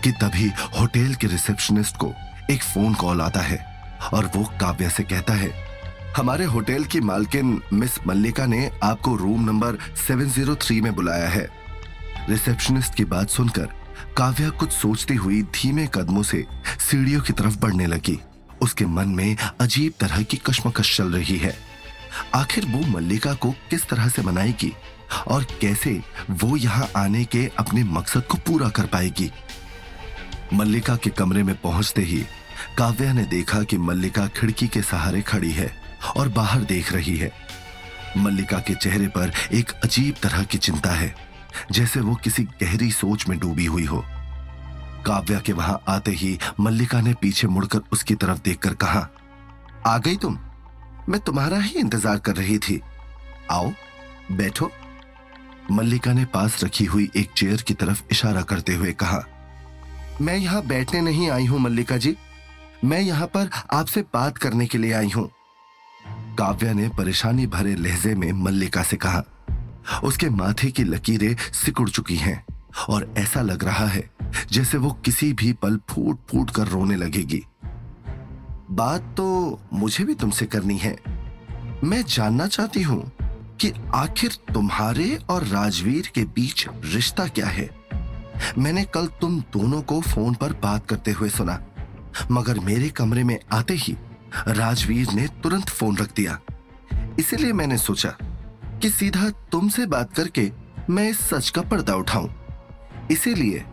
कि 0.03 0.11
तभी 0.11 0.51
होटल 0.79 1.13
के 1.13 1.27
रिसेप्शनिस्ट 1.27 1.97
को 1.97 2.13
एक 2.51 2.63
फ़ोन 2.63 2.93
कॉल 2.93 3.21
आता 3.21 3.39
है, 3.39 3.57
और 4.13 4.31
वो 4.35 4.43
काव्या 4.43 4.89
से 4.89 5.03
कहता 5.03 5.33
है, 5.33 5.65
हमारे 6.17 6.45
होटल 6.45 6.83
की 6.83 6.99
मालकिन 6.99 7.61
मिस 7.73 8.07
मल्लिका 8.07 8.45
ने 8.45 8.71
आपको 8.83 9.15
रूम 9.15 9.45
नंबर 9.45 9.77
703 10.07 10.81
में 10.81 10.95
बुलाया 10.95 11.29
है। 11.29 11.47
रिसेप्शनिस्ट 12.29 12.95
की 12.95 13.05
बात 13.05 13.29
सुनकर 13.29 13.65
काव्या 14.17 14.49
कुछ 14.49 14.71
सोचती 14.71 15.15
हुई 15.15 15.41
धीमे 15.41 15.87
कदमों 15.93 16.23
से 16.23 16.45
सीढ़ियों 16.79 17.21
की 17.21 17.33
तरफ़ 17.33 17.57
बढ़ने 17.57 17.87
लगी। 17.87 18.19
उसके 18.61 18.85
मन 18.85 19.09
में 19.09 19.35
अजीब 19.61 19.93
तरह 19.99 20.21
की 20.23 20.37
कश्मकश 20.37 20.95
चल 20.97 21.11
रही 21.11 21.37
है। 21.37 21.55
आखिर 22.35 22.65
वो 22.65 22.79
मल्लिका 22.87 23.33
को 23.33 23.51
किस 23.69 23.87
तरह 23.87 24.09
से 24.09 24.21
मनाएगी 24.21 24.71
और 25.27 25.43
कैसे 25.61 25.99
वो 26.31 26.55
यहाँ 26.57 26.89
आने 26.97 27.23
के 27.25 27.49
अपने 27.59 27.83
मकसद 27.83 28.23
को 28.23 28.37
पूरा 28.37 28.69
कर 28.69 28.85
पाएगी? 28.85 29.31
मल्लिका 30.53 30.95
के 30.95 31.09
कमरे 31.09 31.43
में 31.43 31.55
पहुँचते 31.61 32.01
ही 32.01 32.23
काव्या 32.77 33.13
ने 33.13 33.23
देखा 33.25 33.61
कि 33.63 33.77
मल्लिका 33.77 34.27
खिड़की 34.27 34.67
के 34.67 34.81
सहारे 34.81 35.21
खड़ी 35.21 35.51
है 35.51 35.71
और 36.15 36.29
बाहर 36.29 36.61
देख 36.63 36.91
रही 36.93 37.17
है। 37.17 37.31
मल्लिका 38.17 38.59
के 38.59 38.73
चेहरे 38.73 39.07
पर 39.07 39.31
एक 39.53 39.71
अजीब 39.83 40.15
तरह 40.23 40.43
की 40.43 40.57
चिंता 40.57 40.91
है, 40.91 41.13
जैसे 41.71 41.99
वो 41.99 42.15
किसी 42.15 42.43
गहरी 42.61 42.91
सोच 42.91 43.27
में 43.27 43.37
डूबी 43.39 43.65
हुई 43.65 43.85
हो। 43.85 44.03
काव्या 45.05 45.39
के 45.39 45.53
वहाँ 45.53 45.81
आते 45.87 46.11
ही 46.13 46.37
मल्लिका 46.59 47.01
ने 47.01 47.13
पीछे 47.13 47.47
मुड़कर 47.47 47.81
उसकी 47.93 48.15
तरफ़ 48.15 48.41
देखकर 48.43 48.73
कहा, 48.75 49.07
आ 49.85 49.97
गई 49.97 50.15
तुम? 50.15 50.37
मैं 51.09 51.19
तुम्हारा 51.19 51.59
ही 51.59 51.79
इंतज़ार 51.79 52.19
कर 52.19 52.35
रही 52.35 52.57
थी। 52.59 52.81
आओ, 53.51 53.71
बैठो। 54.31 54.71
मल्लिका 55.71 56.13
ने 56.13 56.25
पास 56.25 56.63
रखी 56.63 56.85
हुई 56.85 57.09
एक 57.15 57.31
चेयर 57.37 57.61
की 57.61 57.73
तरफ़ 57.73 58.03
इशारा 58.11 58.41
करते 58.43 58.73
हुए 58.73 58.91
कहा, 58.93 59.23
मैं 60.21 60.35
यहाँ 60.37 60.65
बैठने 60.65 61.01
नहीं 61.01 61.29
आई 61.29 61.45
हूँ 61.45 61.59
मल्लिका 61.59 61.97
जी। 61.97 62.15
मैं 62.83 62.99
यहाँ 63.01 63.27
पर 63.27 63.49
आपसे 63.73 64.01
बात 64.13 64.37
करने 64.37 64.65
के 64.65 64.77
लिए 64.77 64.93
आई 64.93 65.09
हूँ। 65.09 65.29
काव्या 66.37 66.73
ने 66.73 66.89
परेशानी 66.89 67.47
भरे 67.47 67.75
लहजे 67.75 68.13
में 68.15 68.31
मल्लिका 68.33 68.83
से 68.83 68.97
कहा, 68.97 69.23
उसके 70.03 70.29
माथे 70.29 70.71
की 70.71 70.83
लकीरें 70.83 71.35
सिकुड़ 71.53 71.89
चुकी 71.89 72.15
हैं 72.15 72.43
और 72.89 73.07
ऐसा 73.17 73.41
लग 73.41 73.63
रहा 73.63 73.87
है 73.87 74.09
जैसे 74.51 74.77
वो 74.77 74.91
किसी 75.05 75.33
भी 75.33 75.53
पल 75.53 75.79
फूट 75.89 76.19
फूट 76.29 76.51
कर 76.51 76.67
रोने 76.67 76.95
लगेगी। 76.95 77.43
बात 78.71 79.13
तो 79.17 79.59
मुझे 79.73 80.03
भी 80.03 80.15
तुमसे 80.15 80.45
करनी 80.45 80.77
है। 80.77 80.95
मैं 81.83 82.03
जानना 82.03 82.47
चाहती 82.47 82.81
हूँ 82.81 83.11
कि 83.61 83.71
आखिर 83.93 84.37
तुम्हारे 84.53 85.15
और 85.29 85.43
राजवीर 85.43 86.11
के 86.15 86.23
बीच 86.25 86.65
रिश्ता 86.85 87.27
क्या 87.27 87.47
है? 87.47 87.69
मैंने 88.57 88.83
कल 88.85 89.07
तुम 89.21 89.39
दोनों 89.53 89.81
को 89.81 90.01
फ़ोन 90.01 90.33
पर 90.33 90.53
बात 90.53 90.87
करते 90.87 91.11
हुए 91.11 91.29
सुना, 91.29 91.59
मगर 92.31 92.59
मेरे 92.59 92.89
कमरे 92.89 93.23
में 93.23 93.39
आते 93.51 93.73
ही 93.73 93.95
राजवीर 94.47 95.11
ने 95.13 95.27
तुरंत 95.43 95.69
फ़ोन 95.69 95.97
रख 95.97 96.13
दिया। 96.15 96.39
इसीलिए 97.19 97.53
मैंने 97.53 97.77
सोचा 97.77 98.09
कि 98.81 98.89
सीधा 98.89 99.29
तुमसे 99.51 99.85
बात 99.85 100.13
करके 100.13 100.51
मैं 100.89 101.09
इस 101.09 101.19
सच 101.19 101.49
का 101.49 101.61
पर्दा 101.61 101.95
उठाऊं। 101.95 102.29
इसीलिए 103.11 103.63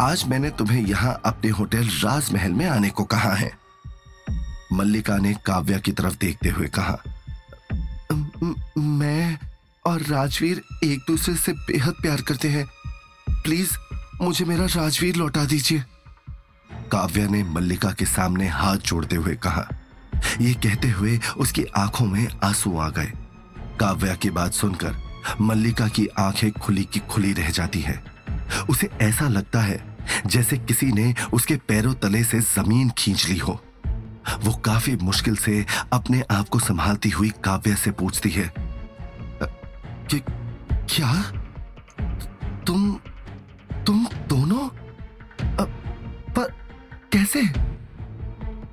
आज 0.00 0.24
मैंने 0.28 0.50
तुम्हें 0.50 0.86
यहाँ 0.86 1.20
अपने 1.24 1.50
होटल 1.50 1.88
राजमहल 2.04 2.52
में 2.52 2.66
आने 2.66 2.90
को 2.90 3.04
कहा 3.04 3.32
है। 3.34 3.50
मल्लिका 4.72 5.16
ने 5.16 5.34
काव्या 5.34 5.78
की 5.78 5.92
तरफ़ 5.92 6.16
देखते 6.20 6.48
हुए 6.48 6.68
कहा, 6.68 6.98
मैं 8.78 9.38
और 9.86 10.02
राजवीर 10.02 10.62
एक 10.84 11.00
दूसरे 11.06 11.34
से 11.34 11.52
बेहद 11.52 11.94
प्यार 12.02 12.20
करते 12.20 12.48
हैं। 12.48 12.66
प्लीज़, 13.30 13.76
मुझे 14.22 14.44
मेरा 14.44 14.64
राजवीर 14.64 15.16
लौटा 15.16 15.44
दीजिए। 15.44 15.84
काव्या 16.92 17.26
ने 17.26 17.42
मल्लिका 17.44 17.90
के 17.90 18.04
सामने 18.04 18.48
हाथ 18.48 18.76
जोड़ते 18.76 19.16
हुए 19.16 19.34
कहा। 19.36 19.68
यह 20.40 20.54
कहते 20.54 20.88
हुए 20.88 21.20
उसकी 21.36 21.64
आँखों 21.76 22.06
में 22.06 22.26
आँसू 22.44 22.78
आ 22.78 22.88
गए। 22.88 23.12
काव्या 23.80 24.14
की 24.14 24.30
बात 24.30 24.52
सुनकर 24.52 24.96
मल्लिका 25.40 25.88
की 25.88 26.06
आँखें 26.06 26.50
खुली 26.52 26.84
की 26.84 27.00
खुली 27.00 27.32
रह 27.32 27.50
जाती 27.50 27.80
है। 27.80 28.13
उसे 28.70 28.90
ऐसा 29.00 29.28
लगता 29.28 29.60
है 29.60 29.96
जैसे 30.26 30.58
किसी 30.58 30.86
ने 30.86 31.14
उसके 31.32 31.56
पैरों 31.56 31.94
तले 31.94 32.24
से 32.24 32.40
ज़मीन 32.40 32.90
खींच 32.90 33.28
ली 33.28 33.38
हो। 33.38 33.60
वो 34.40 34.52
काफ़ी 34.52 34.96
मुश्किल 34.96 35.36
से 35.36 35.66
अपने 35.92 36.22
आप 36.30 36.48
को 36.48 36.58
संभालती 36.58 37.10
हुई 37.10 37.30
काव्य 37.44 37.74
से 37.74 37.90
पूछती 37.90 38.30
है 38.30 38.52
कि 40.10 40.20
क्या? 40.96 41.22
तुम 42.66 43.00
तुम 43.86 44.06
दोनों? 44.28 44.68
पर 46.32 46.52
कैसे? 47.12 47.42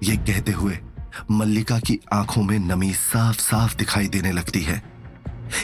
ये 0.03 0.17
कहते 0.17 0.51
हुए 0.51 0.79
मल्लिका 1.31 1.79
की 1.79 1.99
आँखों 2.13 2.43
में 2.43 2.59
नमी 2.59 2.93
साफ़ 2.93 3.37
साफ़ 3.37 3.75
दिखाई 3.75 4.07
देने 4.07 4.31
लगती 4.31 4.61
है। 4.61 4.83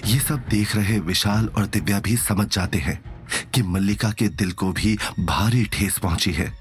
ये 0.06 0.20
सब 0.20 0.46
देख 0.50 0.76
रहे 0.76 1.00
विशाल 1.00 1.48
और 1.48 1.66
दिव्या 1.66 2.00
भी 2.00 2.18
समझ 2.18 2.48
जाते 2.48 2.78
हैं। 2.78 3.17
कि 3.58 3.62
मल्लिका 3.64 4.10
के 4.12 4.28
दिल 4.30 4.52
को 4.54 4.72
भी 4.72 4.98
भारी 5.20 5.64
ठेस 5.66 5.98
पहुँची 5.98 6.32
है। 6.32 6.52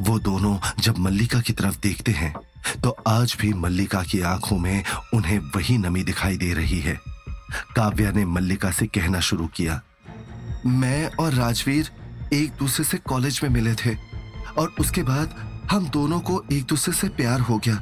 वो 0.00 0.18
दोनों 0.20 0.56
जब 0.78 0.98
मल्लिका 0.98 1.40
की 1.40 1.52
तरफ़ 1.52 1.78
देखते 1.82 2.12
हैं 2.12 2.34
तो 2.82 2.90
आज 3.08 3.36
भी 3.40 3.52
मल्लिका 3.54 4.02
की 4.02 4.20
आँखों 4.22 4.58
में 4.58 4.84
उन्हें 5.14 5.38
वही 5.54 5.76
नमी 5.78 6.02
दिखाई 6.02 6.36
दे 6.36 6.52
रही 6.54 6.80
है। 6.80 6.98
काव्या 7.76 8.10
ने 8.10 8.24
मल्लिका 8.26 8.70
से 8.70 8.86
कहना 8.86 9.20
शुरू 9.20 9.46
किया, 9.46 9.80
मैं 10.66 11.10
और 11.14 11.32
राजवीर 11.32 11.90
एक 12.32 12.52
दूसरे 12.58 12.84
से 12.84 12.98
कॉलेज 12.98 13.40
में 13.42 13.50
मिले 13.50 13.74
थे, 13.76 13.94
और 14.58 14.74
उसके 14.80 15.02
बाद 15.02 15.34
हम 15.70 15.88
दोनों 15.90 16.20
को 16.20 16.42
एक 16.52 16.64
दूसरे 16.64 16.94
से 16.94 17.08
प्यार 17.14 17.40
हो 17.40 17.58
गया। 17.58 17.74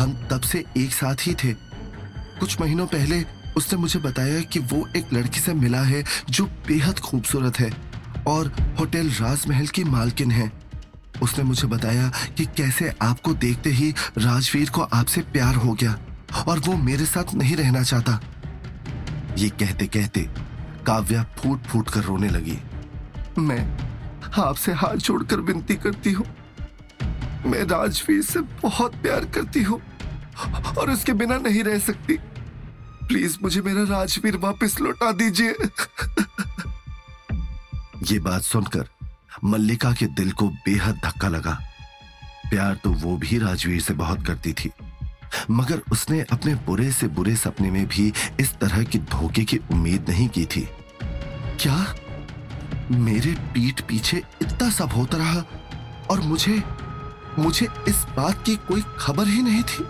हम 0.00 0.12
तब 0.30 0.40
से 0.42 0.64
एक 0.76 0.92
साथ 0.92 1.26
ही 1.26 1.34
थे। 1.34 1.52
कुछ 2.40 2.60
महीनों 2.60 2.86
पहले 2.88 3.24
उसने 3.56 3.78
मुझे 3.78 3.98
बताया 4.00 4.40
कि 4.42 4.58
वो 4.58 4.86
एक 4.96 5.12
लड़की 5.12 5.40
से 5.40 5.54
मिला 5.54 5.82
है 5.82 6.02
जो 6.30 6.44
बेहद 6.68 6.98
खूबसूरत 6.98 7.58
है 7.60 7.70
और 8.28 8.52
होटल 8.78 9.08
राजमहल 9.10 9.66
की 9.66 9.84
मालकिन 9.84 10.30
है। 10.30 10.50
उसने 11.22 11.44
मुझे 11.44 11.68
बताया 11.68 12.10
कि 12.36 12.44
कैसे 12.56 12.92
आपको 13.02 13.34
देखते 13.34 13.70
ही 13.70 13.90
राजवीर 14.18 14.70
को 14.70 14.82
आपसे 14.92 15.20
प्यार 15.32 15.54
हो 15.54 15.72
गया 15.74 15.96
और 16.48 16.58
वो 16.58 16.76
मेरे 16.76 17.06
साथ 17.06 17.34
नहीं 17.34 17.56
रहना 17.56 17.82
चाहता। 17.82 18.20
ये 19.38 19.48
कहते 19.50 19.86
कहते 19.86 20.28
काव्या 20.86 21.22
फूट 21.38 21.62
फूट 21.62 21.90
कर 21.90 22.00
रोने 22.00 22.28
लगी। 22.28 22.58
मैं 23.38 23.62
आपसे 24.38 24.72
हाथ 24.72 24.96
जोड़कर 24.96 25.40
विनती 25.40 25.76
करती 25.76 26.12
हूँ। 26.12 26.26
मैं 27.46 27.62
राजवीर 27.68 28.22
से 28.22 28.40
बहुत 28.62 28.94
प्यार 28.94 29.24
करती 29.34 29.62
हूँ 29.62 29.80
और 30.78 30.90
उसके 30.90 31.12
बिना 31.12 31.36
नहीं 31.38 31.62
रह 31.64 31.78
सकती। 31.78 32.18
प्लीज़ 33.12 33.36
मुझे 33.42 33.60
मेरा 33.60 33.82
राजवीर 33.88 34.36
वापस 34.36 34.78
लौटा 34.80 35.10
दीजिए। 35.12 35.54
ये 38.04 38.18
बात 38.20 38.42
सुनकर 38.42 38.88
मल्लिका 39.44 39.92
के 39.92 40.06
दिल 40.14 40.30
को 40.32 40.48
बेहद 40.66 41.00
धक्का 41.04 41.28
लगा। 41.28 41.52
प्यार 42.50 42.74
तो 42.74 42.90
वो 42.92 43.16
भी 43.16 43.38
राजवीर 43.38 43.80
से 43.80 43.94
बहुत 43.94 44.26
करती 44.26 44.52
थी, 44.52 44.70
मगर 45.50 45.82
उसने 45.92 46.20
अपने 46.32 46.54
बुरे 46.66 46.90
से 46.92 47.08
बुरे 47.10 47.36
सपने 47.36 47.70
में 47.70 47.86
भी 47.88 48.12
इस 48.40 48.54
तरह 48.54 48.82
की 48.84 48.98
धोखे 49.12 49.44
की 49.44 49.58
उम्मीद 49.72 50.10
नहीं 50.10 50.28
की 50.28 50.44
थी। 50.46 50.66
क्या 51.60 51.94
मेरे 52.90 53.34
पीठ 53.54 53.80
पीछे 53.80 54.22
इतना 54.42 54.70
सब 54.70 54.92
होता 54.92 55.18
रहा 55.18 55.44
और 56.10 56.20
मुझे 56.22 56.62
मुझे 57.38 57.68
इस 57.88 58.04
बात 58.16 58.42
की 58.46 58.56
कोई 58.68 58.82
खबर 58.98 59.26
ही 59.26 59.42
नहीं 59.42 59.62
थी? 59.64 59.86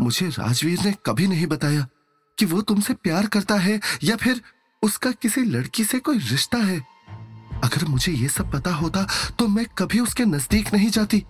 मुझे 0.00 0.28
राजवीर 0.28 0.78
ने 0.84 0.94
कभी 1.06 1.26
नहीं 1.26 1.46
बताया 1.46 1.86
कि 2.42 2.46
वो 2.46 2.60
तुमसे 2.60 2.94
प्यार 2.94 3.26
करता 3.26 3.54
है 3.54 3.78
या 4.04 4.14
फिर 4.16 4.40
उसका 4.82 5.10
किसी 5.12 5.42
लड़की 5.44 5.84
से 5.84 5.98
कोई 5.98 6.18
रिश्ता 6.20 6.58
है। 6.58 6.78
अगर 7.64 7.84
मुझे 7.88 8.12
ये 8.12 8.28
सब 8.28 8.50
पता 8.52 8.74
होता 8.74 9.06
तो 9.38 9.46
मैं 9.48 9.64
कभी 9.78 10.00
उसके 10.00 10.24
नज़दीक 10.24 10.72
नहीं 10.74 10.88
जाती 10.90 11.22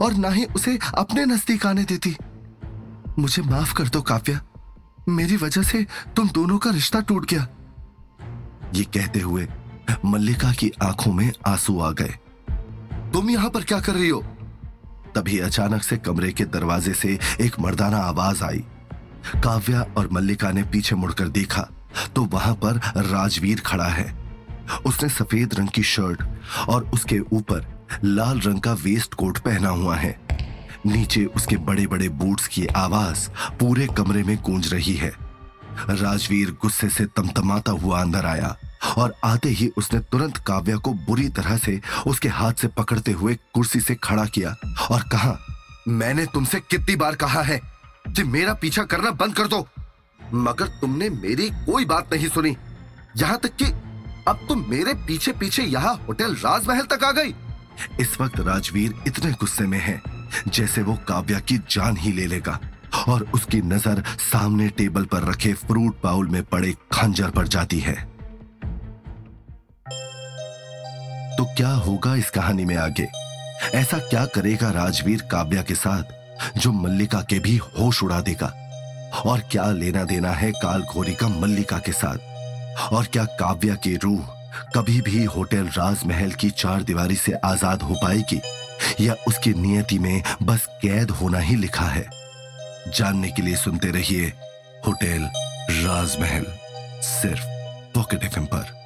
और 0.00 0.14
ना 0.14 0.28
ही 0.28 0.44
उसे 0.56 0.78
अपने 0.94 1.24
नज़दीक 1.24 1.66
आने 1.66 1.84
देती। 1.84 2.14
मुझे 3.18 3.42
माफ़ 3.42 3.74
कर 3.74 3.88
दो 3.88 4.02
काव्या। 4.02 4.40
मेरी 5.08 5.36
वजह 5.36 5.62
से 5.62 5.86
तुम 6.16 6.28
दोनों 6.28 6.58
का 6.58 6.70
रिश्ता 6.70 7.00
टूट 7.00 7.30
गया। 7.30 7.48
ये 8.74 8.84
कहते 8.84 9.20
हुए 9.20 9.48
मल्लिका 10.04 10.52
की 10.52 10.72
आँखों 10.82 11.12
में 11.12 11.30
आँसू 11.46 11.80
आ 11.80 11.90
गए। 11.90 12.14
तुम 13.12 13.30
यहाँ 13.30 13.50
पर 13.50 13.64
क्या 13.64 13.80
कर 13.80 13.94
रही 13.94 14.08
हो? 14.08 14.20
तभी 15.14 15.38
अचानक 15.38 15.82
से 15.82 15.96
कमरे 15.96 16.32
के 16.32 16.44
दरवाजे 16.44 16.94
से 16.94 17.18
एक 17.40 17.60
मर्दाना 17.60 17.98
आवाज़ 18.06 18.44
आई। 18.44 18.64
काव्या 19.44 19.80
और 19.96 20.08
मल्लिका 20.12 20.50
ने 20.50 20.62
पीछे 20.62 20.96
मुड़कर 20.96 21.28
देखा 21.30 21.68
तो 22.16 22.24
वहाँ 22.24 22.54
पर 22.54 22.80
राजवीर 22.96 23.60
खड़ा 23.60 23.88
है। 23.88 24.12
उसने 24.86 25.08
सफ़ेद 25.08 25.54
रंग 25.54 25.68
की 25.68 25.82
शर्ट 25.82 26.22
और 26.68 26.84
उसके 26.84 27.18
ऊपर 27.32 27.66
लाल 28.04 28.40
रंग 28.40 28.60
का 28.60 28.72
वेस्ट 28.74 29.14
कोट 29.14 29.38
पहना 29.38 29.68
हुआ 29.68 29.96
है। 29.96 30.18
नीचे 30.86 31.24
उसके 31.26 31.56
बड़े 31.56 31.86
बड़े 31.86 32.08
बूट्स 32.08 32.48
की 32.48 32.66
आवाज़ 32.66 33.28
पूरे 33.60 33.86
कमरे 33.96 34.22
में 34.22 34.36
गूंज 34.42 34.72
रही 34.72 34.94
है। 34.94 35.12
राजवीर 35.90 36.50
गुस्से 36.62 36.88
से 36.88 37.04
तमतमाता 37.06 37.72
हुआ 37.72 38.00
अंदर 38.00 38.26
आया 38.26 38.54
और 38.98 39.14
आते 39.24 39.48
ही 39.48 39.68
उसने 39.76 40.00
तुरंत 40.12 40.36
काव्या 40.36 40.76
को 40.76 40.92
बुरी 41.06 41.28
तरह 41.28 41.56
से 41.56 41.80
उसके 42.06 42.28
हाथ 42.28 42.52
से 42.52 42.68
पकड़ते 42.68 43.12
हुए 43.12 43.34
कुर्सी 43.54 43.80
से 43.80 43.94
खड़ा 43.94 44.24
किया 44.24 44.54
और 44.90 45.02
कहा, 45.02 45.36
मैंने 45.88 46.26
तुमसे 46.26 46.60
कितनी 46.60 46.96
बार 46.96 47.14
कहा 47.14 47.42
है 47.42 47.60
कि 48.18 48.22
मेरा 48.24 48.52
पीछा 48.54 48.82
करना 48.82 49.10
बंद 49.10 49.34
कर 49.34 49.46
दो। 49.46 49.66
मगर 50.34 50.66
तुमने 50.80 51.08
मेरी 51.10 51.48
कोई 51.50 51.84
बात 51.84 52.12
नहीं 52.12 52.28
सुनी। 52.28 52.50
यहाँ 53.16 53.38
तक 53.38 53.54
कि 53.56 53.64
अब 54.28 54.40
तुम 54.48 54.64
मेरे 54.68 54.94
पीछे 55.06 55.32
पीछे 55.32 55.62
यहाँ 55.62 55.94
होटल 56.08 56.34
राजमहल 56.34 56.86
तक 56.86 57.04
आ 57.04 57.10
गई। 57.12 57.34
इस 58.00 58.20
वक्त 58.20 58.40
राजवीर 58.40 58.94
इतने 59.06 59.30
गुस्से 59.32 59.66
में 59.66 59.78
है, 59.78 60.00
जैसे 60.48 60.82
वो 60.82 60.98
काव्या 61.08 61.38
की 61.40 61.58
जान 61.70 61.96
ही 61.96 62.12
ले 62.12 62.26
लेगा। 62.26 62.58
और 63.08 63.22
उसकी 63.34 63.60
नज़र 63.62 64.02
सामने 64.18 64.68
टेबल 64.68 65.04
पर 65.04 65.30
रखे 65.30 65.52
फ्रूट 65.62 66.02
बाउल 66.04 66.28
में 66.28 66.42
पड़े 66.44 66.74
खंजर 66.92 67.30
पर 67.30 67.48
जाती 67.48 67.80
है। 67.80 67.94
तो 71.36 71.44
क्या 71.54 71.72
होगा 71.78 72.14
इस 72.16 72.30
कहानी 72.30 72.64
में 72.64 72.76
आगे? 72.76 73.08
ऐसा 73.74 73.98
क्या 74.00 74.26
करेगा 74.26 74.70
राजवीर 74.72 75.28
काव्या 75.30 75.62
के 75.62 75.74
साथ? 75.74 76.16
जो 76.56 76.72
मल्लिका 76.72 77.20
के 77.20 77.38
भी 77.38 77.56
होश 77.56 78.02
उड़ा 78.02 78.20
देगा। 78.20 78.46
और 79.26 79.40
क्या 79.40 79.70
लेना 79.70 80.04
देना 80.04 80.32
है 80.32 80.52
काल 80.52 80.82
घोरी 80.82 81.14
का 81.14 81.28
मल्लिका 81.28 81.78
के 81.78 81.92
साथ? 81.92 82.18
और 82.92 83.06
क्या 83.06 83.24
काव्या 83.24 83.74
की 83.74 83.96
रूह 83.96 84.34
कभी 84.76 85.00
भी 85.00 85.24
होटल 85.24 85.66
राजमहल 85.66 86.32
की 86.32 86.50
चार 86.50 86.82
दीवारी 86.82 87.16
से 87.16 87.32
आज़ाद 87.32 87.82
हो 87.82 87.94
पाएगी? 87.94 88.40
या 89.00 89.14
उसकी 89.28 89.54
नियति 89.54 89.98
में 89.98 90.22
बस 90.42 90.66
कैद 90.66 91.10
होना 91.10 91.38
ही 91.38 91.56
लिखा 91.56 91.84
है? 91.84 92.06
जानने 92.96 93.30
के 93.30 93.42
लिए 93.42 93.56
सुनते 93.56 93.88
रहिए 93.88 94.32
होटल 94.86 95.30
राजमहल, 95.70 96.46
सिर्फ़ 97.02 97.44
पॉकेट 97.94 98.24
एफ़ 98.24 98.38
पर। 98.38 98.77